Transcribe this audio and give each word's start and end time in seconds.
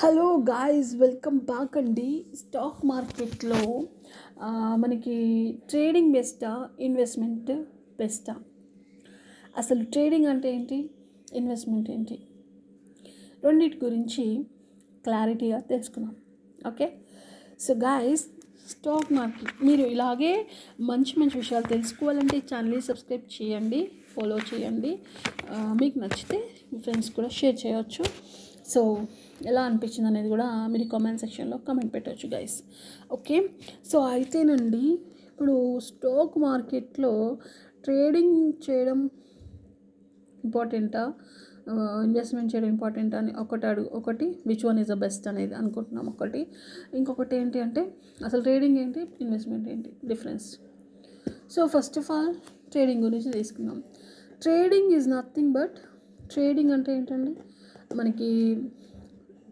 Hello 0.00 0.24
guys 0.48 0.88
welcome 1.02 1.36
back 1.50 1.74
అండి. 1.80 2.06
Stock 2.40 2.80
మార్కెట్లో 2.90 3.60
మనకి 4.82 5.16
ట్రేడింగ్ 5.70 6.10
బెస్టా 6.16 6.52
ఇన్వెస్ట్మెంట్ 6.86 7.50
బెస్టా 8.00 8.34
అసలు 9.56 9.82
ట్రేడింగ్ 9.92 10.28
అంటే 10.32 10.48
ఏంటి? 10.56 10.78
ఇన్వెస్ట్మెంట్ 11.40 11.90
ఏంటి? 11.94 12.16
రెండింటి 13.44 13.78
గురించి 13.84 14.24
క్లారిటీగా 15.04 15.60
తెలుసుకున్నాం 15.70 16.14
okay 16.70 16.88
so 17.66 17.74
guys 17.86 18.24
stock 18.72 19.12
market 19.18 19.52
మీరు 19.68 19.86
ఇలాగే 19.94 20.34
మంచి 20.90 21.14
మంచి 21.20 21.38
విషయాలు 21.42 21.68
తెలుసుకోవాలంటే 21.74 22.40
ఛానల్ని 22.50 22.80
సబ్స్క్రైబ్ 22.88 23.28
చేయండి 23.36 23.80
ఫాలో 24.14 24.38
చేయండి. 24.50 24.92
మీకు 25.82 25.96
నచ్చితే 26.04 26.40
మీ 26.72 26.80
ఫ్రెండ్స్ 26.86 27.12
కూడా 27.18 27.30
షేర్ 27.40 27.58
చేయవచ్చు 27.66 28.04
సో 28.64 28.80
ఎలా 29.46 29.62
అనిపించింది 29.62 30.08
అనేది 30.08 30.28
కూడా 30.28 30.66
మీరు 30.68 30.84
కామెంట్ 30.88 31.20
సెక్షన్లో 31.20 31.56
కామెంట్ 31.58 31.94
పెట్టవచ్చు 31.94 32.28
గైస్ 32.32 32.56
ఓకే 33.12 33.36
సో 33.90 33.98
అయితేనండి 34.06 34.84
ఇప్పుడు 35.28 35.78
స్టాక్ 35.80 36.38
మార్కెట్లో 36.38 37.12
ట్రేడింగ్ 37.84 38.36
చేయడం 38.66 39.10
ఇంపార్టెంటా 40.44 41.02
ఇన్వెస్ట్మెంట్ 42.04 42.54
చేయడం 42.54 42.68
ఇంపార్టెంట్ 42.68 43.14
అని 43.14 43.32
ఒకటి 43.34 43.66
అడుగు 43.66 43.88
ఒకటి 43.92 44.26
which 44.46 44.64
one 44.64 44.78
is 44.78 44.88
the 44.88 44.92
best 44.94 45.28
అనేది 45.28 45.54
అనుకుంటున్నాం 45.54 46.06
ఒకటి. 46.08 46.40
ఇంకొకటి 46.94 47.36
ఏంటి 47.36 47.60
అంటే 47.60 47.82
అసలు 48.24 48.42
ట్రేడింగ్ 48.42 48.78
ఏంటి 48.78 49.00
ఇన్వెస్ట్మెంట్ 49.20 49.68
ఏంటి 49.68 49.90
difference 50.06 50.46
so 51.50 51.66
first 51.66 51.98
of 51.98 52.10
all 52.10 52.34
trading 52.70 53.02
గురించి 53.02 53.30
తీసుకుందాం 53.32 53.78
trading 54.42 54.92
is 54.92 55.08
nothing 55.08 55.52
but 55.52 55.76
trading 56.32 56.72
అంటే 56.72 56.92
ఏంటండి? 56.96 57.32
మనకి 57.94 58.56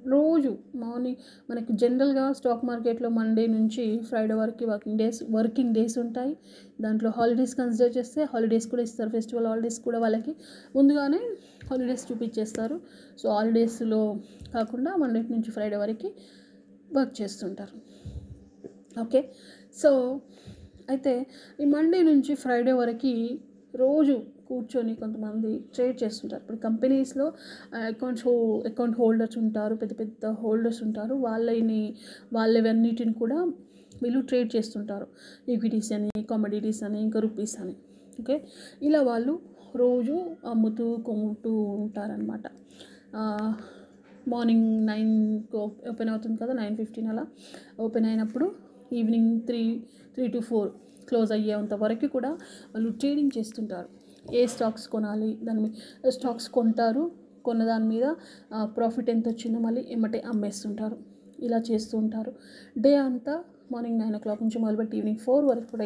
రోజు 0.06 0.58
మార్నింగ్ 0.74 1.16
మనకి 1.50 1.72
జనరల్గా 1.72 2.32
స్టాక్ 2.32 2.64
మార్కెట్లో 2.64 3.08
మండే 3.08 3.46
నుంచి 3.46 4.00
ఫ్రైడే 4.00 4.34
వరకు 4.34 4.64
వర్కింగ్ 4.64 4.98
డేస్ 4.98 5.24
వర్కింగ్ 5.30 5.74
డేస్ 5.74 5.98
ఉంటాయి. 5.98 6.36
దాంట్లో 6.80 7.10
హాలిడేస్ 7.16 7.54
కన్సిడర్ 7.54 7.96
చేస్తే 7.98 8.22
హాలిడేస్ 8.24 8.66
కూడా 8.66 8.82
ఇస్తారు. 8.82 9.10
ఫెస్టివల్ 9.10 9.46
హాలిడేస్ 9.46 9.80
కూడా 9.80 9.98
వాళ్ళకి 9.98 10.34
ముందుగానే 10.76 11.20
హాలిడేస్ 11.70 12.12
చూపించేస్తారు. 12.12 12.80
సో 13.18 13.28
హాలిడేస్లో 13.30 14.16
కాకుండా 14.54 14.96
మండే 14.96 15.22
నుంచి 15.30 15.50
ఫ్రైడే 15.50 15.76
వరకు 15.76 16.10
వర్క్ 16.92 17.22
చేస్తుంటారు. 17.22 17.76
ఓకే? 19.00 19.32
సో 19.82 20.20
అయితే 20.90 21.26
ఈ 21.60 21.64
మండే 21.64 22.02
నుంచి 22.02 22.34
ఫ్రైడే 22.34 22.72
వరకు 22.72 23.38
రోజు 23.74 24.22
కూర్చొని 24.52 24.94
కొంతమంది 25.02 25.50
ట్రేడ్ 25.74 25.96
చేస్తుంటారు. 26.02 26.42
ఇప్పుడు 26.44 26.60
కంపెనీస్లో 26.66 27.26
అకౌంట్స్ 27.92 28.24
హో 28.28 28.34
అకౌంట్ 28.70 28.96
హోల్డర్స్ 29.00 29.38
ఉంటారు 29.44 29.74
పెద్ద 29.82 29.92
పెద్ద 30.00 30.32
హోల్డర్స్ 30.42 30.80
ఉంటారు. 30.86 31.14
వాళ్ళని 31.26 31.82
వాళ్ళవన్నిటిని 32.38 33.14
కూడా 33.22 33.38
వీళ్ళు 34.02 34.20
ట్రేడ్ 34.30 34.50
చేస్తుంటారు. 34.56 35.06
ఈక్విటీస్ 35.52 35.90
అని 35.96 36.22
కామోడిటీస్ 36.30 36.82
అని 36.86 36.98
ఇంకా 37.06 37.18
రూపీస్ 37.26 37.56
అని. 37.62 37.74
ఓకే? 38.20 38.36
ఇలా 38.88 39.00
వాళ్ళు 39.10 39.34
రోజు 39.82 40.16
అమ్ముతూ 40.52 40.86
కొమ్ముతూ 41.06 41.52
ఉంటారనమాట 41.82 42.46
మార్నింగ్ 44.32 44.66
నైన్ 44.86 45.14
ఓపెన్ 45.90 46.10
అవుతుంది 46.12 46.36
కదా 46.42 46.52
నైన్ 46.60 46.74
ఫిఫ్టీన్ 46.80 47.08
అలా. 47.12 47.24
ఓపెన్ 47.84 48.06
అయినప్పుడు 48.10 48.46
evening 48.98 49.32
three 49.48 49.62
three 50.14 50.24
to 50.34 50.40
four 50.48 50.70
close 51.08 51.30
అయ్యేంత 51.36 51.74
వరకు 51.84 52.08
కూడా 52.16 52.30
వాళ్ళు 52.72 52.90
ట్రేడింగ్ 53.00 53.32
చేస్తుంటారు. 53.38 53.88
ఏ 54.34 54.46
స్టాక్స్ 54.46 54.88
కొనాలి 54.88 55.38
దాని 55.42 55.60
మీద 55.60 56.10
స్టాక్స్ 56.10 56.48
కొంటారు 56.48 57.10
కొన్న 57.44 57.64
దాని 57.64 57.86
మీద 57.86 58.06
ప్రాఫిట్ 58.62 59.10
ఎంత 59.10 59.28
వచ్చిందో 59.28 59.58
మళ్ళీ 59.58 59.86
ఎమ్మటే 59.90 60.18
అమ్మేస్తుంటారు. 60.20 60.98
ఇలా 61.42 61.58
చేస్తూ 61.70 61.98
ఉంటారు 61.98 62.32
డే 62.78 62.94
అంతా 62.94 63.44
మార్నింగ్ 63.72 63.98
నైన్ 63.98 64.16
ఓ 64.16 64.18
క్లాక్ 64.18 64.42
నుంచి 64.42 64.58
మొదలుపెట్టి 64.58 64.96
ఈవినింగ్ 64.96 65.18
ఫోర్ 65.18 65.44
వరకు 65.44 65.70
కూడా 65.70 65.84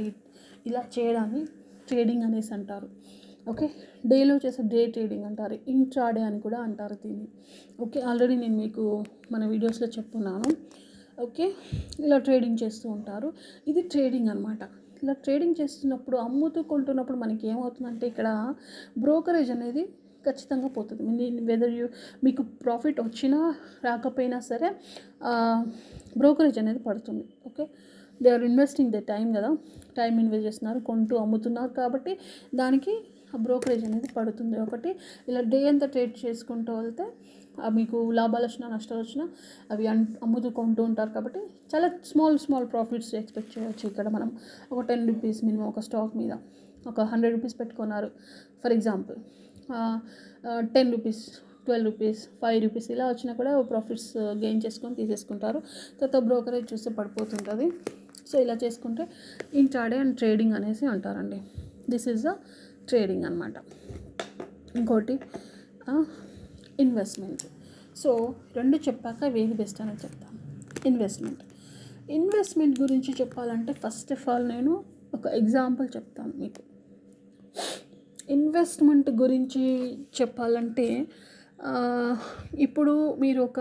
ఇలా 0.66 0.84
చేయడాన్ని 0.98 1.44
ట్రేడింగ్ 1.88 2.22
అనేసి 2.22 2.54
అంటారు. 2.54 2.88
ఓకే? 3.48 3.70
డేలో 4.06 4.36
చేసే 4.36 4.62
డే 4.62 4.86
ట్రేడింగ్ 4.86 5.24
అంటారు. 5.24 5.58
ఇంట్రాడే 5.68 6.22
అని 6.22 6.40
కూడా 6.40 6.58
అంటారు 6.58 6.94
దీన్ని. 7.04 7.28
ఓకే? 7.80 8.00
ఆల్రెడీ 8.00 8.36
నేను 8.36 8.56
మీకు 8.56 9.04
మన 9.32 9.46
వీడియోస్లో 9.46 9.88
చెప్పున్నాను. 9.88 10.56
ఓకే? 11.20 11.52
ఇలా 12.00 12.18
ట్రేడింగ్ 12.18 12.58
చేస్తూ 12.62 12.90
ఉంటారు. 12.90 13.32
ఇది 13.68 13.82
ట్రేడింగ్ 13.82 14.28
అనమాట 14.28 14.58
ఇలా 15.02 15.14
ట్రేడింగ్ 15.24 15.56
చేస్తున్నప్పుడు 15.60 16.16
అమ్ముతూ 16.26 16.60
కొంటున్నప్పుడు 16.72 17.18
మనకి 17.24 17.44
ఏమవుతుందంటే 17.52 18.06
ఇక్కడ 18.12 18.28
బ్రోకరేజ్ 19.04 19.50
అనేది 19.56 19.84
ఖచ్చితంగా 20.26 20.68
పోతుంది. 20.76 21.26
వెదర్ 21.50 21.74
యూ 21.78 21.86
మీకు 22.26 22.42
ప్రాఫిట్ 22.64 22.98
వచ్చినా 23.06 23.40
రాకపోయినా 23.88 24.38
సరే 24.50 24.68
బ్రోకరేజ్ 26.20 26.58
అనేది 26.62 26.80
పడుతుంది. 26.88 27.24
Okay 27.48 27.66
they 28.20 28.30
are 28.36 28.44
investing 28.50 28.92
the 28.96 29.00
time 29.12 29.26
కదా. 29.38 29.50
టైం 29.98 30.14
ఇన్వెస్ట్ 30.22 30.46
చేస్తున్నారు 30.48 30.80
కొంటూ 30.90 31.14
అమ్ముతున్నారు 31.24 31.72
కాబట్టి 31.80 32.12
దానికి 32.60 32.94
ఆ 33.34 33.38
బ్రోకరేజ్ 33.46 33.84
అనేది 33.88 34.08
పడుతుంది. 34.18 34.56
ఒకటి 34.64 34.90
ఇలా 35.30 35.40
డే 35.52 35.60
అంతా 35.72 35.86
ట్రేడ్ 35.94 36.14
చేసుకుంటూ 36.24 36.72
వెళ్తే 36.80 37.06
మీకు 37.78 37.96
లాభాలు 38.18 38.44
వచ్చినా 38.48 38.66
నష్టాలు 38.74 39.00
వచ్చినా 39.04 39.24
అవి 39.72 39.84
అన్ 39.92 40.04
అమ్ముతూ 40.24 40.48
కొంటూ 40.58 40.82
ఉంటారు 40.88 41.10
కాబట్టి 41.16 41.40
చాలా 41.72 41.88
స్మాల్ 42.10 42.38
స్మాల్ 42.44 42.66
ప్రాఫిట్స్ 42.74 43.10
ఎక్స్పెక్ట్ 43.20 43.50
చేయవచ్చు 43.54 43.84
ఇక్కడ 43.90 44.06
మనం. 44.16 44.30
ఒక 44.72 44.80
టెన్ 44.90 45.04
రూపీస్ 45.10 45.40
మినిమం 45.48 45.66
ఒక 45.72 45.80
స్టాక్ 45.88 46.14
మీద. 46.20 46.32
ఒక 46.92 47.00
హండ్రెడ్ 47.12 47.34
రూపీస్ 47.36 47.56
పెట్టుకున్నారు. 47.60 48.08
For 48.62 48.74
example 48.76 49.18
ten 50.74 50.90
rupees 50.94 51.22
twelve 51.66 51.86
rupees 51.90 52.20
five 52.42 52.58
rupees 52.64 52.88
ఇలా 52.94 53.04
వచ్చినా 53.12 53.32
కూడా 53.38 53.52
ప్రాఫిట్స్ 53.70 54.10
గెయిన్ 54.42 54.60
చేసుకొని 54.66 54.94
తీసేసుకుంటారు. 55.00 55.60
తర్వాత 56.00 56.16
బ్రోకరేజ్ 56.28 56.66
చూస్తే 56.72 56.90
పడిపోతుంటుంది. 56.98 57.66
సో 58.30 58.36
ఇలా 58.44 58.54
చేసుకుంటే 58.64 59.04
ఇంట్రాడే 59.60 59.96
అండ్ 60.02 60.14
ట్రేడింగ్ 60.20 60.54
అనేసి 60.58 60.84
అంటారండి. 60.92 61.38
దిస్ 61.92 62.06
ఈజ్ 62.12 62.22
ద 62.28 62.32
ట్రేడింగ్ 62.90 63.24
అనమాట 63.28 63.56
ఇంకోటి 64.80 65.14
ఇన్వెస్ట్మెంట్. 66.80 67.42
సో 67.98 68.34
రెండు 68.56 68.76
చెప్పాక 68.76 69.24
వేది 69.24 69.54
బెస్ట్ 69.54 69.80
అని 69.80 69.92
చెప్తాను 69.92 70.38
ఇన్వెస్ట్మెంట్. 70.88 71.42
ఇన్వెస్ట్మెంట్ 72.10 72.80
గురించి 72.80 73.14
చెప్పాలంటే 73.20 73.72
ఫస్ట్ 73.72 74.12
ఆఫ్ 74.12 74.28
ఆల్ 74.28 74.48
నేను 74.48 74.84
ఒక 75.14 75.26
ఎగ్జాంపుల్ 75.26 75.88
చెప్తాను 75.96 76.32
మీకు. 76.36 76.62
ఇన్వెస్ట్మెంట్ 78.30 79.10
గురించి 79.10 79.64
చెప్పాలంటే 80.20 81.06
ఇప్పుడు 82.54 83.16
మీరు 83.16 83.42
ఒక 83.42 83.60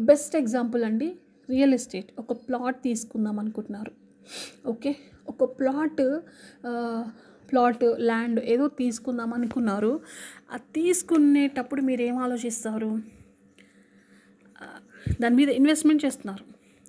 బెస్ట్ 0.00 0.36
ఎగ్జాంపుల్ 0.36 0.84
అండి 0.84 1.16
రియల్ 1.50 1.74
ఎస్టేట్. 1.74 2.10
ఒక 2.18 2.32
ప్లాట్ 2.32 2.82
తీసుకుందాం 2.82 3.38
అనుకుంటున్నారు. 3.38 3.92
ఓకే? 4.68 4.96
ఒక 5.28 5.44
ప్లాట్ 5.58 6.02
ప్లాట్ 7.50 7.84
ల్యాండ్ 7.84 8.40
ఏదో 8.44 8.68
తీసుకుందాం 8.68 9.34
అనుకున్నారు. 9.34 10.00
అది 10.52 10.62
తీసుకునేటప్పుడు 10.74 11.80
మీరు 11.80 12.02
ఏం 12.02 12.16
ఆలోచిస్తారు? 12.16 13.20
దాని 15.20 15.36
మీద 15.36 15.48
ఇన్వెస్ట్మెంట్ 15.48 16.04
చేస్తున్నారు. 16.04 16.44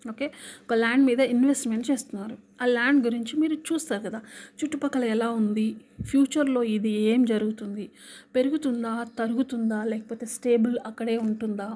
ఓకే? 0.09 0.25
ఒక 0.63 0.73
ల్యాండ్ 0.73 1.05
మీద 1.05 1.19
ఇన్వెస్ట్మెంట్ 1.19 1.91
చేస్తున్నారు. 1.91 2.37
ఆ 2.61 2.65
ల్యాండ్ 2.65 3.05
గురించి 3.05 3.39
మీరు 3.39 3.53
చూస్తారు 3.53 4.01
కదా? 4.03 4.21
చుట్టుపక్కల 4.63 5.05
ఎలా 5.05 5.29
ఉంది? 5.29 5.75
ఫ్యూచర్లో 6.01 6.63
ఇది 6.63 6.89
ఏం 6.89 7.25
జరుగుతుంది? 7.25 7.89
పెరుగుతుందా? 8.35 9.07
తరుగుతుందా? 9.19 9.83
లేకపోతే 9.83 10.25
స్టేబుల్ 10.25 10.77
అక్కడే 10.85 11.17
ఉంటుందా? 11.17 11.75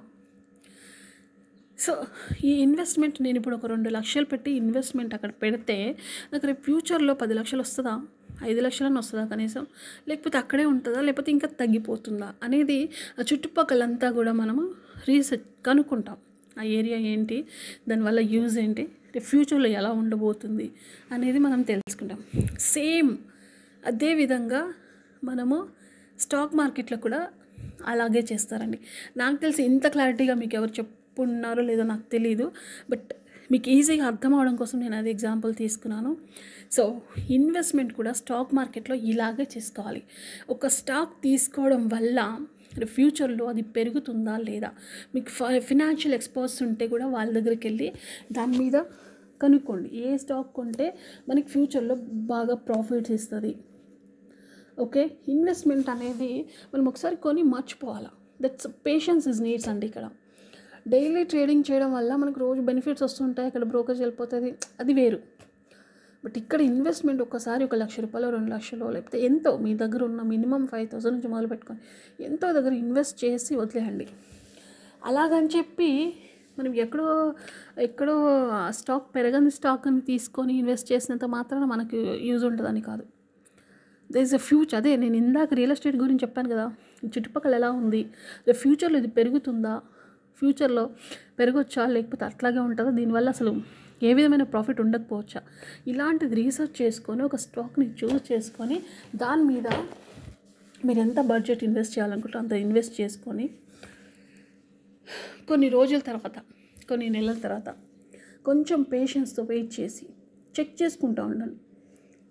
సో 1.79 2.05
ఈ 2.43 2.51
ఇన్వెస్ట్మెంట్ 2.51 3.21
నేను 3.21 3.37
ఇప్పుడు 3.37 3.55
ఒక 3.55 3.65
రెండు 3.65 3.89
లక్షలు 3.89 4.25
పెట్టి 4.25 4.51
ఇన్వెస్ట్మెంట్ 4.51 5.13
అక్కడ 5.13 5.31
పెడితే 5.43 5.97
నాకు 6.33 6.47
రేపు 6.47 6.63
ఫ్యూచర్లో 6.63 7.13
పది 7.13 7.33
లక్షలు 7.33 7.61
వస్తుందా? 7.61 8.01
ఐదు 8.43 8.61
లక్షలని 8.61 8.97
వస్తుందా 8.97 9.25
కనీసం? 9.25 9.67
లేకపోతే 10.07 10.37
అక్కడే 10.37 10.65
ఉంటుందా? 10.65 11.01
లేకపోతే 11.01 11.31
ఇంకా 11.31 11.47
తగ్గిపోతుందా? 11.47 12.33
అనేది 12.43 12.89
ఆ 13.19 13.23
చుట్టుపక్కలంతా 13.33 14.11
కూడా 14.11 14.31
మనము 14.31 14.71
రీసెర్చ్ 15.07 15.65
కనుక్కుంటాం. 15.65 16.17
ఆ 16.59 16.63
ఏరియా 16.63 16.97
ఏంటి? 16.97 17.45
దానివల్ల 17.89 18.19
యూజ్ 18.19 18.59
ఏంటి? 18.59 18.87
ఫ్యూచర్లో 19.19 19.67
ఎలా 19.67 19.91
ఉండబోతుంది? 19.91 20.71
అనేది 21.11 21.39
మనం 21.39 21.61
తెలుసుకుంటాం. 21.61 22.23
సేమ్ 22.59 23.17
అదేవిధంగా 23.85 24.73
మనము 25.23 25.67
స్టాక్ 26.19 26.55
మార్కెట్లో 26.55 26.97
కూడా 26.97 27.27
అలాగే 27.85 28.25
చేస్తారండి. 28.33 28.79
నాకు 29.17 29.35
తెలిసి 29.35 29.63
ఇంత 29.63 29.87
క్లారిటీగా 29.87 30.33
మీకు 30.33 30.55
ఎవరు 30.55 30.69
చెప్పున్నారో 30.69 31.63
లేదో 31.63 31.83
నాకు 31.83 32.11
తెలియదు 32.11 32.51
బట్ 32.89 33.13
మీకు 33.51 33.67
ఈజీగా 33.75 34.05
అర్థం 34.11 34.31
అవడం 34.37 34.55
కోసం 34.61 34.77
నేను 34.83 34.95
అది 34.99 35.09
ఎగ్జాంపుల్ 35.15 35.51
తీసుకున్నాను. 35.61 36.11
సో 36.75 36.83
ఇన్వెస్ట్మెంట్ 37.37 37.93
కూడా 37.99 38.11
స్టాక్ 38.21 38.51
మార్కెట్లో 38.59 38.95
ఇలాగే 39.11 39.45
చేసుకోవాలి. 39.55 40.01
ఒక 40.55 40.67
స్టాక్ 40.79 41.13
తీసుకోవడం 41.27 41.83
వల్ల 41.95 42.19
ఫ్యూచర్లో 42.95 43.45
అది 43.51 43.61
పెరుగుతుందా 43.75 44.35
లేదా? 44.49 44.69
మీకు 45.15 45.29
ఫినాన్షియల్ 45.69 46.15
ఎక్స్పర్ట్స్ 46.17 46.57
ఉంటే 46.67 46.85
కూడా 46.93 47.05
వాళ్ళ 47.15 47.29
దగ్గరికి 47.37 47.65
వెళ్ళి 47.67 47.87
దాని 48.37 48.55
మీద 48.63 48.77
కనుక్కోండి. 49.43 49.89
ఏ 50.05 50.17
స్టాక్ 50.23 50.51
కొంటే 50.57 50.87
మనకి 51.29 51.47
ఫ్యూచర్లో 51.53 51.95
బాగా 52.33 52.55
ప్రాఫిట్స్ 52.67 53.13
ఇస్తుంది. 53.17 53.51
ఓకే 54.83 55.03
ఇన్వెస్ట్మెంట్ 55.33 55.89
అనేది 55.93 56.31
మనం 56.73 56.85
ఒకసారి 56.91 57.15
కొని 57.25 57.43
మర్చిపోవాలా. 57.55 58.11
దట్స్ 58.43 58.67
పేషెన్స్ 58.87 59.27
ఇస్ 59.31 59.41
నీడ్స్ 59.47 59.67
అండి 59.71 59.85
ఇక్కడ. 59.89 60.05
డైలీ 60.93 61.21
ట్రేడింగ్ 61.31 61.63
చేయడం 61.69 61.89
వల్ల 61.97 62.11
మనకు 62.23 62.39
రోజు 62.45 62.61
బెనిఫిట్స్ 62.69 63.03
వస్తుంటాయి 63.05 63.47
అక్కడ 63.49 63.63
బ్రోకర్స్ 63.71 64.01
వెళ్ళిపోతుంది. 64.03 64.49
అది 64.81 64.93
వేరు. 64.99 65.19
బట్ 66.23 66.37
ఇక్కడ 66.41 66.59
ఇన్వెస్ట్మెంట్ 66.71 67.21
ఒక్కసారి 67.25 67.63
ఒక 67.67 67.75
లక్ష 67.81 67.95
రూపాయలు 68.05 68.27
రెండు 68.35 68.49
లక్షలు 68.53 68.85
లేకపోతే 68.95 69.17
ఎంతో 69.29 69.51
మీ 69.65 69.71
దగ్గర 69.81 70.01
ఉన్న 70.09 70.21
మినిమం 70.33 70.63
ఫైవ్ 70.71 70.87
థౌసండ్ 70.91 71.15
నుంచి 71.15 71.29
మొదలు 71.33 71.49
పెట్టుకొని 71.53 71.81
ఎంతో 72.29 72.47
దగ్గర 72.57 72.73
ఇన్వెస్ట్ 72.83 73.17
చేసి 73.23 73.51
వదిలేయండి. 73.61 74.07
అలాగని 75.09 75.49
చెప్పి 75.57 75.89
మనం 76.59 76.71
ఎక్కడో 76.83 77.07
ఎక్కడో 77.87 78.15
స్టాక్ 78.79 79.07
పెరగని 79.15 79.51
స్టాక్ని 79.57 80.01
తీసుకొని 80.09 80.53
ఇన్వెస్ట్ 80.61 80.87
చేసినంత 80.91 81.25
మాత్రాన 81.35 81.65
మనకు 81.73 81.97
యూజ్ 82.29 82.45
ఉంటుందని 82.49 82.81
కాదు. 82.89 83.03
They 84.09 84.21
is 84.27 84.35
a 84.39 84.41
future. 84.47 84.77
అదే 84.81 84.91
నేను 85.03 85.15
ఇందాక 85.23 85.53
రియల్ 85.59 85.73
ఎస్టేట్ 85.75 85.97
గురించి 86.03 86.23
చెప్పాను 86.25 86.49
కదా 86.53 86.65
చుట్టుపక్కల 87.13 87.53
ఎలా 87.59 87.69
ఉంది 87.81 88.01
ఫ్యూచర్లో 88.61 88.99
ఇది 89.03 89.11
పెరుగుతుందా 89.19 89.75
ఫ్యూచర్లో 90.37 90.83
పెరగొచ్చా? 91.39 91.85
లేకపోతే 91.85 92.25
అట్లాగే 92.25 92.59
ఉంటుందా? 92.59 92.91
దీనివల్ల 92.91 93.29
అసలు 93.29 93.53
ఏ 94.03 94.13
విధమైన 94.13 94.43
ప్రాఫిట్ 94.43 94.81
ఉండకపోవచ్చా? 94.81 95.41
ఇలాంటిది 95.87 96.35
రీసెర్చ్ 96.35 96.75
చేసుకొని 96.81 97.21
ఒక 97.23 97.35
స్టాక్ని 97.35 97.85
చూస్ 98.03 98.31
చేసుకొని 98.31 98.77
దాని 99.15 99.43
మీద 99.43 99.67
మీరు 100.85 100.99
ఎంత 100.99 101.19
బడ్జెట్ 101.19 101.63
ఇన్వెస్ట్ 101.63 101.93
చేయాలనుకుంటారో 101.97 102.41
అంత 102.43 102.53
ఇన్వెస్ట్ 102.65 103.01
చేసుకొని 103.01 103.45
కొన్ని 105.49 105.69
రోజుల 105.69 105.99
తర్వాత 105.99 106.37
కొన్ని 106.89 107.07
నెలల 107.09 107.37
తర్వాత 107.43 107.69
కొంచెం 108.45 108.81
పేషెన్స్తో 108.81 109.43
వెయిట్ 109.43 109.79
చేసి 109.79 110.05
చెక్ 110.55 110.73
చేసుకుంటూ 110.81 111.21
ఉండండి. 111.23 111.57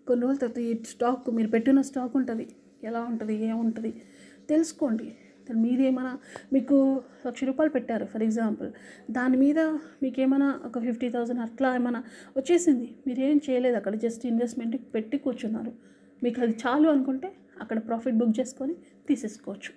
కొన్ని 0.06 0.22
రోజుల 0.26 0.38
తర్వాత 0.38 0.58
ఈ 0.58 0.74
స్టాక్ 0.84 1.30
మీరు 1.30 1.48
పెట్టిన 1.48 1.80
స్టాక్ 1.80 2.14
ఉంటుంది. 2.16 2.46
ఎలా 2.84 3.00
ఉంటుంది? 3.00 3.34
ఏముంటుంది 3.46 3.90
తెలుసుకోండి. 4.48 5.06
దాని 5.48 5.60
మీద 5.60 5.80
ఏమైనా 5.80 6.12
మీకు 6.52 6.76
లక్ష 7.26 7.44
రూపాయలు 7.44 7.72
పెట్టారు 7.72 8.04
ఫర్ 8.04 8.22
ఎగ్జాంపుల్. 8.22 8.70
దాని 9.10 9.36
మీద 9.36 9.60
మీకు 10.02 10.20
ఏమైనా 10.20 10.48
ఒక 10.64 10.78
ఫిఫ్టీ 10.78 11.10
థౌసండ్ 11.10 11.40
అట్లా 11.40 11.74
ఏమైనా 11.74 12.00
వచ్చేసింది. 12.36 12.94
మీరేం 13.06 13.40
చేయలేదు 13.50 13.76
అక్కడ 13.76 13.94
జస్ట్ 13.94 14.26
ఇన్వెస్ట్మెంట్ 14.26 14.76
పెట్టి 14.94 15.18
కూర్చున్నారు. 15.18 15.72
మీకు 16.22 16.40
అది 16.40 16.54
చాలు 16.66 16.88
అనుకుంటే 16.88 17.30
అక్కడ 17.60 17.78
ప్రాఫిట్ 17.86 18.16
బుక్ 18.16 18.40
చేసుకొని 18.40 18.74
తీసేసుకోవచ్చు. 19.08 19.72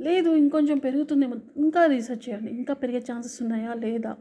లేదు 0.00 0.30
ఇంకొంచెం 0.34 0.78
పెరుగుతుందేమో 0.78 1.36
ఇంకా 1.56 1.86
రీసెర్చ్ 1.86 2.24
చేయండి. 2.28 2.50
ఇంకా 2.50 2.74
పెరిగే 2.74 2.98
ఛాన్సెస్ 2.98 3.42
ఉన్నాయా 3.42 3.74
లేదా? 3.74 4.12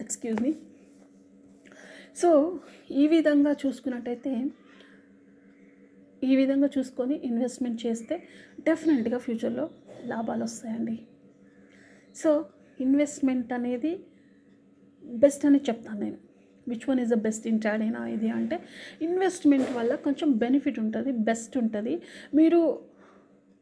ఎక్స్క్యూజ్ 0.00 0.42
మీ 0.42 0.52
సో 2.16 2.60
ఈ 2.90 3.06
విధంగా 3.08 3.52
చూసుకున్నట్టయితే 3.66 4.32
ఈ 6.22 6.32
విధంగా 6.36 6.68
చూసుకొని 6.76 7.16
ఇన్వెస్ట్మెంట్ 7.28 7.78
చేస్తే 7.86 8.14
డెఫినెట్గా 8.68 9.18
ఫ్యూచర్లో 9.26 9.64
లాభాలు 10.12 10.42
వస్తాయండి. 10.48 10.96
సో 12.20 12.30
ఇన్వెస్ట్మెంట్ 12.84 13.52
అనేది 13.58 13.92
బెస్ట్ 15.04 15.44
అని 15.48 15.60
చెప్తాను 15.68 16.00
నేను. 16.04 16.18
Which 16.66 16.86
one 16.88 17.00
is 17.02 17.12
the 17.14 17.18
best 17.26 17.44
in 17.50 17.60
ట్రాడేనా 17.64 18.00
ఇది 18.16 18.28
అంటే 18.38 18.56
ఇన్వెస్ట్మెంట్ 19.06 19.70
వల్ల 19.78 19.92
కొంచెం 20.06 20.28
బెనిఫిట్ 20.42 20.78
ఉంటుంది 20.84 21.12
బెస్ట్ 21.28 21.54
ఉంటుంది. 21.62 21.94
మీరు 22.38 22.60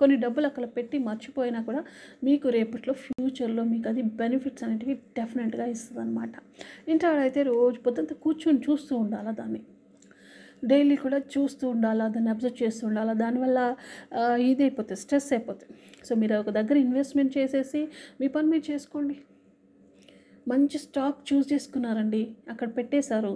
కొన్ని 0.00 0.16
డబ్బులు 0.24 0.46
అక్కడ 0.50 0.64
పెట్టి 0.76 0.96
మర్చిపోయినా 1.08 1.60
కూడా 1.68 1.80
మీకు 2.26 2.46
రేపట్లో 2.56 2.94
ఫ్యూచర్లో 3.04 3.62
మీకు 3.70 3.86
అది 3.92 4.02
బెనిఫిట్స్ 4.18 4.64
అనేటివి 4.66 4.94
డెఫినెట్గా 5.18 5.66
ఇస్తుంది 5.74 6.00
అనమాట 6.02 6.34
ఇంటర్ 6.92 7.20
అయితే 7.26 7.42
రోజు 7.52 7.78
పొద్దుంత 7.86 8.12
కూర్చొని 8.24 8.60
చూస్తూ 8.66 8.92
ఉండాలా 9.04 9.32
దాన్ని? 9.40 9.62
డైలీ 10.70 10.96
కూడా 11.04 11.18
చూస్తూ 11.34 11.64
ఉండాలా 11.74 12.04
దాన్ని 12.14 12.30
అబ్జర్వ్ 12.34 12.58
చేస్తూ 12.62 12.82
ఉండాలా 12.90 13.14
దానివల్ల 13.22 13.60
ఇది 14.50 14.62
అయిపోతుంది 14.66 15.00
స్ట్రెస్ 15.04 15.28
అయిపోతుంది. 15.36 15.74
సో 16.06 16.14
మీరు 16.20 16.34
ఒక 16.42 16.50
దగ్గర 16.58 16.76
ఇన్వెస్ట్మెంట్ 16.86 17.32
చేసేసి 17.38 17.82
మీ 18.20 18.28
పని 18.36 18.48
మీరు 18.52 18.64
చేసుకోండి. 18.72 19.16
మంచి 20.52 20.78
స్టాక్ 20.86 21.20
చూస్ 21.28 21.46
చేసుకున్నారండి 21.52 22.22
అక్కడ 22.52 22.68
పెట్టేశారు 22.78 23.32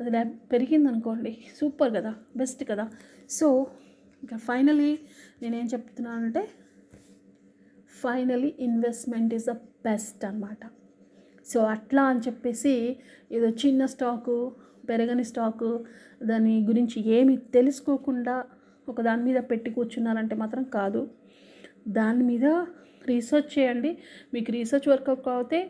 అది 0.00 0.10
ల్యాబ్ 0.14 0.30
పెరిగింది 0.52 0.88
అనుకోండి 0.92 1.32
సూపర్ 1.58 1.92
కదా 1.98 2.12
బెస్ట్ 2.40 2.62
కదా. 2.70 2.86
సో 3.38 3.48
ఇంకా 4.22 4.36
ఫైనలీ 4.48 4.92
నేనేం 5.42 5.66
చెప్తున్నానంటే 5.74 6.42
finally 8.02 8.50
investment 8.66 9.34
is 9.38 9.46
the 9.50 9.54
best 9.86 10.22
అనమాట 10.28 10.62
సో 11.50 11.58
అట్లా 11.74 12.02
అని 12.10 12.22
చెప్పేసి 12.26 12.74
ఏదో 13.36 13.48
చిన్న 13.62 13.84
స్టాకు 13.94 14.36
పెరగని 14.88 15.24
స్టాకు 15.24 15.70
దాని 16.22 16.54
గురించి 16.66 16.98
ఏమి 17.16 17.36
తెలుసుకోకుండా 17.56 18.44
ఒక 18.88 19.00
దాని 19.00 19.22
మీద 19.22 19.38
పెట్టి 19.50 19.70
కూర్చున్నారంటే 19.70 20.34
మాత్రం 20.34 20.64
కాదు. 20.76 21.02
దాని 21.88 22.22
మీద 22.22 22.46
రీసెర్చ్ 23.06 23.50
చేయండి. 23.58 23.90
మీకు 24.34 24.50
రీసెర్చ్ 24.52 24.88
వర్కౌట్ 24.88 25.28
అవుతే 25.28 25.60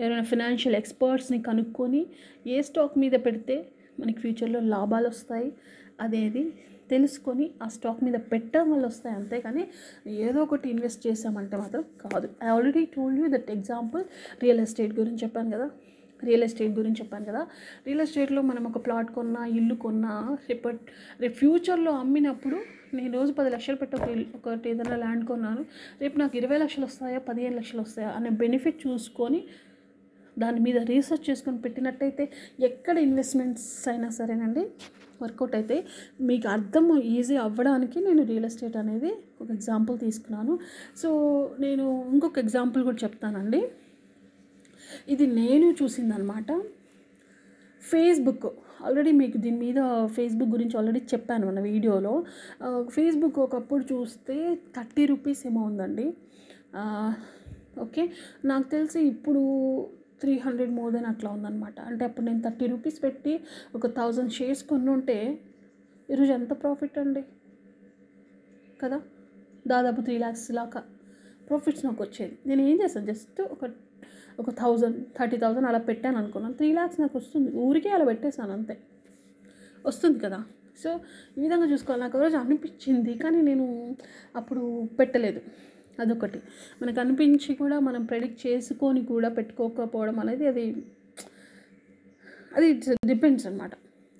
ఎవరైనా 0.00 0.24
ఫినాన్షియల్ 0.24 0.76
ఎక్స్పర్ట్స్ని 0.76 1.42
కనుక్కొని 1.42 2.06
ఏ 2.46 2.62
స్టాక్ 2.62 2.98
మీద 2.98 3.12
పెడితే 3.26 3.56
మనకి 4.00 4.18
ఫ్యూచర్లో 4.20 4.60
లాభాలు 4.60 5.08
వస్తాయి 5.08 5.52
అనేది 6.00 6.42
తెలుసుకొని 6.90 7.46
ఆ 7.62 7.66
స్టాక్ 7.68 8.04
మీద 8.04 8.14
పెట్టడం 8.32 8.66
వల్ల 8.72 8.86
వస్తాయి. 8.86 9.14
అంతేకాని 9.14 9.64
ఏదో 10.26 10.38
ఒకటి 10.42 10.66
ఇన్వెస్ట్ 10.70 11.02
చేసామంటే 11.06 11.56
మాత్రం 11.56 11.84
కాదు. 12.04 12.28
I 12.44 12.46
already 12.46 12.84
told 12.84 13.20
you 13.20 13.26
that 13.28 13.50
example 13.50 14.04
real 14.42 14.60
estate 14.60 14.94
గురించి 15.00 15.20
చెప్పాను 15.24 15.50
కదా. 15.56 15.68
రియల్ 16.26 16.44
ఎస్టేట్ 16.46 16.74
గురించి 16.78 17.00
చెప్పాను 17.02 17.26
కదా. 17.30 17.42
రియల్ 17.86 18.02
ఎస్టేట్లో 18.04 18.42
మనం 18.50 18.64
ఒక 18.70 18.80
ప్లాట్ 18.86 19.10
కొన్నా 19.16 19.42
ఇల్లు 19.58 19.76
కొన్నా 19.84 20.14
రేపటి 20.48 20.84
రేపు 21.22 21.36
ఫ్యూచర్లో 21.42 21.92
అమ్మినప్పుడు 22.02 22.58
నేను 22.96 23.12
రోజు 23.18 23.32
పది 23.38 23.50
లక్షలు 23.54 23.78
పెట్టి 23.80 23.96
ఒక 23.96 24.10
ఒకటి 24.38 24.68
ఏదైనా 24.72 24.96
ల్యాండ్ 25.04 25.24
కొన్నాను. 25.30 25.62
రేపు 26.02 26.16
నాకు 26.22 26.36
ఇరవై 26.40 26.58
లక్షలు 26.64 26.86
వస్తాయా 26.90 27.18
పదిహేను 27.30 27.56
లక్షలు 27.60 27.82
వస్తాయా 27.86 28.10
అనే 28.18 28.30
బెనిఫిట్ 28.42 28.78
చూసుకొని 28.86 29.40
దాని 30.36 30.60
మీద 30.64 30.78
రీసెర్చ్ 30.92 31.24
చేసుకొని 31.30 31.58
పెట్టినట్టయితే 31.64 32.24
ఎక్కడ 32.68 32.96
ఇన్వెస్ట్మెంట్స్ 33.06 33.68
అయినా 33.92 34.08
సరేనండి 34.18 34.62
వర్కౌట్ 35.22 35.54
అయితే 35.58 35.76
మీకు 36.28 36.46
అర్థం 36.48 36.84
ఈజీ 37.14 37.36
అవ్వడానికి 37.44 37.98
నేను 38.06 38.22
రియల్ 38.30 38.46
ఎస్టేట్ 38.48 38.76
అనేది 38.82 39.10
ఒక 39.42 39.48
ఎగ్జాంపుల్ 39.56 39.96
తీసుకున్నాను. 40.04 40.54
సో 41.00 41.08
నేను 41.64 41.84
ఇంకొక 42.12 42.38
ఎగ్జాంపుల్ 42.44 42.84
కూడా 42.88 42.98
చెప్తానండి. 43.04 43.60
ఇది 45.08 45.26
నేను 45.26 45.74
చూసిందనమాట. 45.82 46.62
ఫేస్బుక్ 47.80 48.46
ఆల్రెడీ 48.82 49.12
మీకు 49.12 49.36
దీని 49.36 49.58
మీద 49.58 49.74
ఫేస్బుక్ 50.06 50.50
గురించి 50.50 50.76
ఆల్రెడీ 50.76 50.98
చెప్పాను 50.98 51.46
మన 51.46 51.60
వీడియోలో. 51.60 52.24
ఫేస్బుక్ 52.88 53.38
ఒకప్పుడు 53.38 53.94
చూస్తే 53.94 54.54
థర్టీ 54.76 55.06
రూపీస్ 55.06 55.46
ఏమో 55.46 55.62
ఉందండి. 55.62 56.12
ఓకే. 57.80 58.10
నాకు 58.44 58.70
తెలిసి 58.70 59.00
ఇప్పుడు 59.00 59.40
త్రీ 60.20 60.38
హండ్రెడ్ 60.38 60.70
మోర్ 60.70 60.92
దెన్ 60.92 61.06
అట్లా 61.06 61.30
ఉందన్నమాట 61.30 61.80
అంటే 61.80 62.04
అప్పుడు 62.04 62.26
నేను 62.26 62.42
థర్టీ 62.42 62.66
రూపీస్ 62.66 63.02
పెట్టి 63.02 63.40
ఒక 63.74 63.86
థౌజండ్ 63.86 64.32
షేర్స్ 64.32 64.64
కొన్ని 64.64 64.90
ఉంటే 64.90 65.38
ఈరోజు 66.10 66.32
ఎంత 66.32 66.52
ప్రాఫిట్ 66.52 66.98
అండి? 66.98 67.24
కదా? 68.82 69.00
దాదాపు 69.68 70.00
త్రీ 70.00 70.18
ల్యాక్స్ 70.18 70.52
లాగా. 70.52 70.82
ప్రాఫిట్స్ 71.48 71.84
నాకు 71.84 72.02
వచ్చేది. 72.02 72.38
నేను 72.46 72.62
ఏం 72.62 72.82
చేస్తాను? 72.82 73.06
జస్ట్ 73.06 73.40
ఒక 73.42 73.64
ఒక 74.40 74.50
థౌజండ్ 74.50 75.04
థర్టీ 75.18 75.36
థౌజండ్ 75.36 75.66
అలా 75.66 75.78
పెట్టాను 75.78 76.16
అనుకున్నాను. 76.18 76.54
త్రీ 76.54 76.72
ల్యాక్స్ 76.72 77.00
నాకు 77.00 77.18
వస్తుంది. 77.18 77.56
ఊరికే 77.56 77.88
అలా 77.88 78.04
పెట్టేశాను 78.04 78.52
అంతే. 78.52 78.78
వస్తుంది 79.86 80.18
కదా? 80.18 80.44
సో 80.84 81.00
ఈ 81.38 81.40
విధంగా 81.40 81.66
చూసుకోవాలి. 81.72 82.02
నాకు 82.02 82.18
రోజు 82.18 82.36
అనిపించింది 82.36 83.14
కానీ 83.14 83.42
నేను 83.42 83.96
అప్పుడు 84.36 84.88
పెట్టలేదు. 84.98 85.40
అదొకటి. 86.00 86.40
మనకు 86.82 87.00
అనిపించి 87.00 87.54
కూడా 87.54 87.80
మనం 87.80 88.04
ప్రెడిక్ట్ 88.04 88.46
చేసుకొని 88.46 89.04
కూడా 89.04 89.28
పెట్టుకోకపోవడం 89.28 90.18
అనేది 90.18 90.46
అది 90.46 90.64
అది 92.56 92.72
డిపెండ్స్ 93.06 93.46
అనమాట 93.46 93.70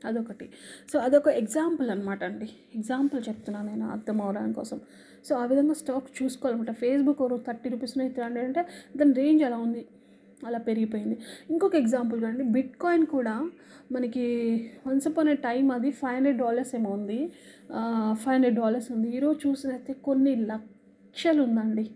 అదొకటి. 0.05 0.49
సో 0.93 0.99
అదొక 0.99 1.29
ఎగ్జాంపుల్ 1.29 1.91
అనమాట 1.91 2.25
అండి. 2.25 2.49
ఎగ్జాంపుల్ 2.75 3.29
చెప్తున్నాను 3.29 3.67
నేను 3.67 3.91
అర్థం 3.91 4.23
అవడానికి 4.23 4.55
కోసం. 4.55 4.81
సో 5.29 5.35
ఆ 5.37 5.45
విధంగా 5.45 5.75
స్టాక్ 5.75 6.23
చూసుకోవాలన్నమాట. 6.23 6.75
ఫేస్బుక్ 6.77 7.23
ఒక 7.23 7.41
థర్టీ 7.47 7.69
రూపీస్ 7.69 7.93
త్రీ 7.93 8.05
హండ్రెడ్ 8.05 8.47
అంటే 8.47 8.63
దాని 8.97 9.13
రేంజ్ 9.13 9.45
అలా 9.45 9.57
ఉంది? 9.57 9.87
అలా 10.47 10.59
పెరిగిపోయింది. 10.59 11.19
ఇంకొక 11.51 11.75
ఎగ్జాంపుల్ 11.75 12.23
కండి 12.23 12.45
బిట్ 12.45 12.77
కాయిన్ 12.77 13.07
కూడా 13.07 13.51
మనకి 13.93 14.25
వన్స్ 14.87 15.07
అపాన్ 15.09 15.29
ఏ 15.29 15.35
టైం 15.35 15.71
అది 15.71 15.91
ఫైవ్ 15.91 16.15
హండ్రెడ్ 16.15 16.39
డాలర్స్ 16.39 16.75
ఏమో 16.75 16.91
ఉంది. 16.91 17.19
ఫైవ్ 18.13 18.35
హండ్రెడ్ 18.35 18.57
డాలర్స్ 18.57 18.93
ఉంది. 18.93 19.17
ఈరోజు 19.17 19.49
చూసినైతే 19.49 19.93
కొన్ని 19.93 20.37
లక్షలు 20.37 21.43
ఉందండి. 21.43 21.91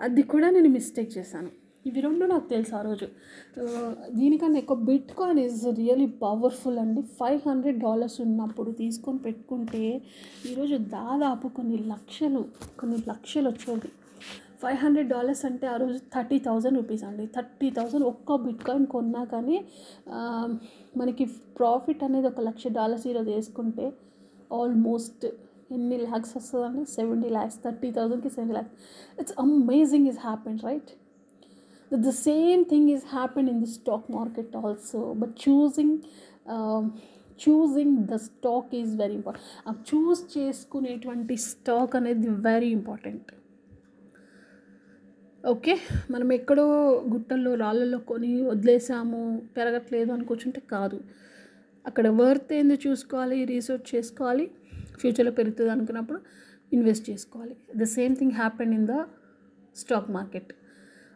అది 0.00 0.22
కూడా 0.22 0.50
నేను 0.50 0.68
మిస్టేక్ 0.68 1.18
చేశాను. 1.18 1.50
ఇవి 1.84 2.00
రెండు 2.06 2.24
నాకు 2.32 2.46
తెలుసు 2.52 2.72
ఆ 2.78 2.80
రోజు. 2.86 3.06
దీనికన్నా 4.18 4.58
ఎక్కువ 4.62 4.78
bit 4.88 5.12
coin 5.18 5.40
is 5.44 5.60
really 5.80 6.08
powerful 6.24 6.78
అండి. 6.82 7.02
ఫైవ్ 7.20 7.40
హండ్రెడ్ 7.48 7.78
డాలర్స్ 7.86 8.18
ఉన్నప్పుడు 8.26 8.70
తీసుకొని 8.82 9.20
పెట్టుకుంటే 9.26 9.84
ఈరోజు 10.50 10.76
దాదాపు 10.98 11.48
కొన్ని 11.58 11.78
లక్షలు 11.92 12.42
కొన్ని 12.80 12.98
లక్షలు 13.12 13.48
వచ్చేది. 13.52 13.90
ఫైవ్ 14.62 14.78
హండ్రెడ్ 14.84 15.08
డాలర్స్ 15.14 15.42
అంటే 15.48 15.66
ఆ 15.72 15.74
రోజు 15.82 15.98
థర్టీ 16.14 16.38
థౌజండ్ 16.46 16.76
రూపీస్ 16.80 17.04
అండి. 17.08 17.24
థర్టీ 17.36 17.68
థౌజండ్ 17.76 18.06
ఒక్క 18.12 18.36
బిట్ 18.46 18.62
కాయిన్ 18.68 18.86
కొన్నా 18.94 19.22
కానీ 19.34 19.58
మనకి 21.00 21.24
ప్రాఫిట్ 21.58 22.02
అనేది 22.06 22.28
ఒక 22.32 22.40
లక్ష 22.48 22.64
డాలర్స్ 22.80 23.06
ఈరోజు 23.12 23.30
వేసుకుంటే 23.36 23.86
ఆల్మోస్ట్ 24.60 25.26
ఎన్ని 25.76 25.96
ల్యాక్స్ 26.06 26.32
వస్తుందండి? 26.38 26.82
సెవెంటీ 26.96 27.28
ల్యాక్స్ 27.36 27.58
థర్టీ 27.64 27.88
థౌజండ్కి 27.98 28.30
seventy 28.36 28.54
lakhs 28.58 28.74
it's 29.20 29.36
amazing 29.44 30.08
is 30.12 30.20
happen 30.28 30.58
right 30.68 30.90
the 31.90 32.12
same 32.12 32.64
thing 32.64 32.88
is 32.88 33.04
happened 33.04 33.48
in 33.48 33.60
the 33.60 33.66
stock 33.66 34.08
market 34.08 34.54
also. 34.54 35.14
But 35.14 35.36
choosing 35.36 36.04
um, 36.46 37.00
choosing 37.36 38.06
the 38.06 38.18
stock 38.18 38.66
is 38.72 38.94
very 38.94 39.14
important. 39.14 39.42
Uh, 39.42 39.70
ఆ 39.70 39.74
choose 39.94 40.38
చేసుకునేటువంటి 40.38 41.36
stock 41.36 41.96
అనేది 41.96 42.28
very 42.28 42.70
important 42.70 43.32
okay 45.46 45.78
మనం 46.10 46.32
ఎక్కడో 46.32 46.64
గుట్టల్లో 47.08 47.54
రాళ్ళల్లో 47.54 47.98
కొని 47.98 48.42
వదిలేసాము 48.42 49.42
పెరగట్లేదు 49.56 50.12
అని 50.12 50.24
కూర్చుంటే 50.24 50.60
కాదు. 50.60 51.00
అక్కడ 51.86 52.08
వర్త్ 52.08 52.52
ఏందో 52.52 52.74
చూసుకోవాలి 52.74 53.44
రీసెర్చ్ 53.44 53.96
చేసుకోవాలి 53.96 54.50
ఫ్యూచర్లో 55.00 55.32
పెరుగుతుంది 55.32 55.70
అనుకున్నప్పుడు 55.70 56.20
ఇన్వెస్ట్ 56.72 57.10
చేసుకోవాలి. 57.10 57.56
The 57.76 57.82
same 57.82 58.16
thing 58.16 58.32
happen 58.32 58.74
in 58.74 58.86
the 58.86 59.06
stock 59.76 60.10
market 60.10 60.52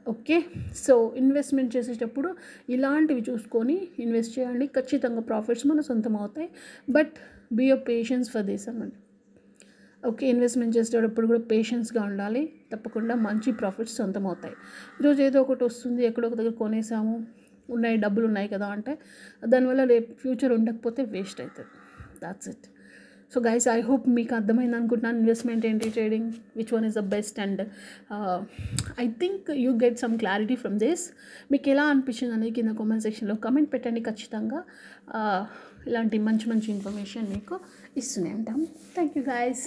okay? 0.07 0.37
So 0.75 1.13
investment 1.17 1.77
చేసేటప్పుడు 1.77 2.29
ఇలాంటివి 2.69 3.23
చూసుకొని 3.31 3.77
ఇన్వెస్ట్ 3.99 4.39
చేయండి. 4.39 4.67
ఖచ్చితంగా 4.67 5.21
ప్రాఫిట్స్ 5.21 5.67
మన 5.67 5.81
సొంతం 5.81 6.17
అవుతాయి. 6.17 6.49
But 6.91 7.15
be 7.53 7.71
a 7.71 7.79
patience 7.91 8.31
for 8.31 8.43
this 8.43 8.69
అన్నమాట 8.69 8.93
ఓకే 10.03 10.25
ఇన్వెస్ట్మెంట్ 10.27 10.77
చేసేటప్పుడు 10.77 11.27
కూడా 11.27 11.43
పేషెన్స్గా 11.53 12.03
ఉండాలి. 12.03 12.43
తప్పకుండా 12.73 13.15
మంచి 13.27 13.53
ప్రాఫిట్స్ 13.53 13.97
సొంతం 13.97 14.27
అవుతాయి. 14.27 14.57
ఈరోజు 15.01 15.23
ఏదో 15.23 15.41
ఒకటి 15.41 15.65
వస్తుంది 15.65 16.03
ఎక్కడో 16.05 16.27
ఒక 16.29 16.35
దగ్గర 16.35 16.55
కొనేసాము 16.55 17.15
ఉన్నాయి 17.69 17.97
డబ్బులు 17.97 18.27
ఉన్నాయి 18.27 18.49
కదా 18.49 18.67
అంటే 18.67 18.99
దానివల్ల 19.49 19.85
రేపు 19.85 20.13
ఫ్యూచర్ 20.23 20.53
ఉండకపోతే 20.53 21.03
వేస్ట్ 21.05 21.41
అవుతుంది. 21.41 21.71
That's 22.23 22.49
it 22.49 22.67
so 23.35 23.41
guys 23.41 23.67
I 23.69 23.81
hope 23.81 24.07
మీకు 24.19 24.35
అర్థమైంది 24.35 24.77
అనుకుంటున్నాను. 24.77 25.19
ఇన్వెస్ట్మెంట్ 25.19 25.67
ఏంటి 25.67 25.91
trading 25.91 26.31
which 26.57 26.73
one 26.75 26.87
is 26.91 26.97
the 27.01 27.05
best 27.17 27.41
and 27.41 27.63
I 29.05 29.09
think 29.23 29.51
you 29.65 29.73
get 29.85 29.99
some 30.05 30.17
clarity 30.19 30.55
from 30.55 30.79
this 30.79 31.05
మీకు 31.53 31.69
ఎలా 31.75 31.85
అనిపించింది 31.85 32.35
అనేది 32.35 32.55
కింద 32.61 32.73
కామెంట్ 32.81 33.03
సెక్షన్లో 33.03 33.37
కమెంట్ 33.49 33.71
పెట్టండి 33.73 34.01
ఖచ్చితంగా. 34.01 34.63
Uh, 35.19 35.43
ఇలాంటి 35.87 36.17
మంచి 36.19 36.47
మంచి 36.51 36.69
ఇన్ఫర్మేషన్ 36.73 37.29
మీకు 37.29 37.55
ఇస్తూనే 37.97 38.33
ఉంటాం. 38.35 38.59
Thank 38.95 39.15
you 39.19 39.23
guys 39.29 39.63